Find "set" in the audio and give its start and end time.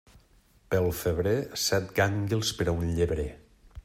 1.65-1.93